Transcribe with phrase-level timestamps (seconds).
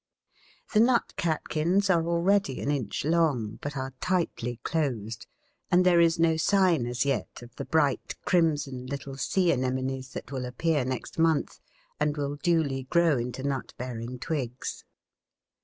[0.73, 5.27] The nut catkins are already an inch long, but are tightly closed,
[5.69, 10.31] and there is no sign as yet of the bright crimson little sea anemones that
[10.31, 11.59] will appear next month
[11.99, 14.83] and will duly grow into nut bearing twigs.